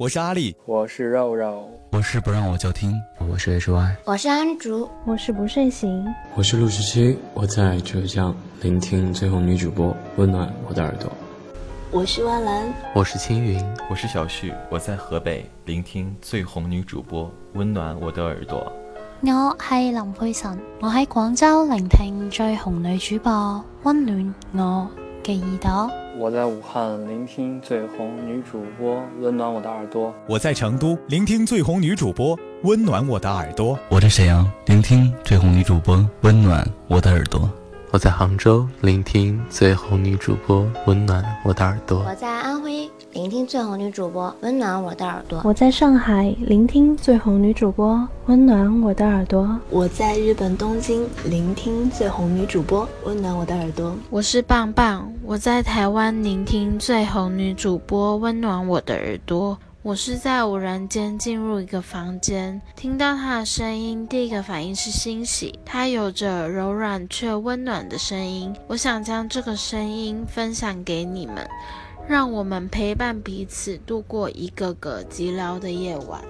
[0.00, 2.94] 我是阿力，我是肉肉，我是不让我叫听，
[3.28, 8.32] 我是 H Y，我是安竹，我是不睡醒，我是陆十七，我在浙江
[8.62, 11.10] 聆听最红女主播，温暖我的耳朵。
[11.90, 18.72] 我是万兰，我是青云，我是小旭，我在河北聆听最红女主播，温暖我的耳朵。
[19.22, 24.88] 我係林佩晨，我喺廣州聆聽最紅女主播，温暖我
[25.24, 25.90] 嘅耳朵。
[26.18, 30.12] 我在武汉聆听最红女主播，温暖我的耳朵。
[30.26, 33.78] 我在成都聆听最红女主播，温暖我的耳朵。
[33.88, 37.48] 我在沈阳聆听最红女主播，温暖我的耳朵。
[37.90, 42.04] 我在杭州聆听最红女主播，温暖我的耳朵。
[42.06, 45.40] 我在安徽聆听最红女主播，温暖我的耳朵。
[45.42, 49.58] 我在上海聆听最红女主播，温暖我的耳朵。
[49.70, 53.96] 我在日本东京聆听最红女主播，温暖我的耳朵。
[54.10, 59.58] 我是棒棒，我在台湾聆听最红女主播，温暖我的耳朵。
[59.88, 65.58] 我是在偶然间进入一个房间，听到他的声音，第一个反应是欣喜。
[65.64, 71.36] 他有着柔软却温暖的声音，我想将这个声音分享给你们，
[72.06, 76.22] 让我们陪伴彼此度过一个个寂寥的夜晚。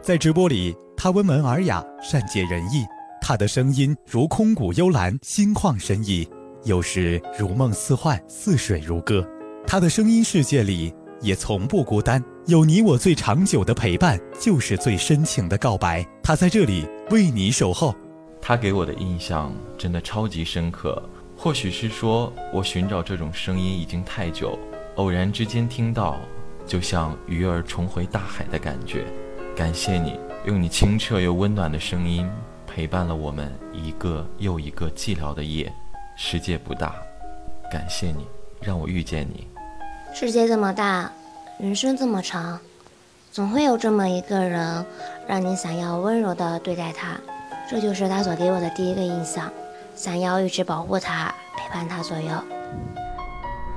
[0.00, 2.86] 在直播里，他温文尔雅，善解人意。
[3.20, 6.24] 他的声音如空谷幽兰，心旷神怡；
[6.62, 9.26] 有时如梦似幻，似水如歌。
[9.66, 12.22] 他的声音世界里也从不孤单。
[12.46, 16.06] 有你我最长久的陪伴，就是最深情的告白。
[16.22, 17.94] 他在这里为你守候。
[18.40, 21.00] 他给我的印象真的超级深刻。
[21.36, 24.58] 或许是说我寻找这种声音已经太久，
[24.96, 26.20] 偶然之间听到，
[26.66, 29.04] 就像鱼儿重回大海的感觉。
[29.56, 32.28] 感谢你用你清澈又温暖的声音
[32.66, 35.72] 陪伴了我们一个又一个寂寥的夜。
[36.16, 36.94] 世界不大，
[37.70, 38.26] 感谢你
[38.60, 39.51] 让我遇见你。
[40.14, 41.10] 世界这么大。
[41.58, 42.58] 人生这么长，
[43.30, 44.84] 总会有这么一个人，
[45.26, 47.16] 让你想要温柔的对待他。
[47.70, 49.50] 这就是他所给我的第一个印象，
[49.94, 52.30] 想要一直保护他，陪伴他左右。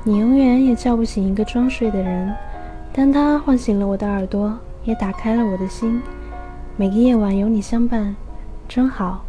[0.03, 2.34] 你永远也叫不醒一个装睡的人，
[2.91, 6.01] 但他唤醒了我的耳朵，也打开了我的心。
[6.75, 8.16] 每个夜晚有你相伴，
[8.68, 9.24] 真好。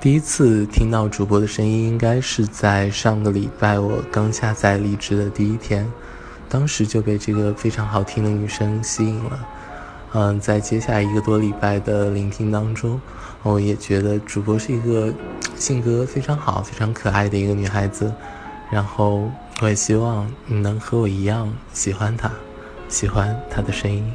[0.00, 5.86] 第一次听到主播的声音，应该是在上个礼拜我刚下载荔枝的第一天。
[6.52, 9.48] 当时就被这个非常好听的女声吸引了，
[10.12, 13.00] 嗯，在接下来一个多礼拜的聆听当中，
[13.42, 15.10] 我也觉得主播是一个
[15.56, 18.12] 性格非常好、非常可爱的一个女孩子，
[18.70, 19.30] 然后
[19.62, 22.30] 我也希望你能和我一样喜欢她，
[22.86, 24.12] 喜欢她的声音。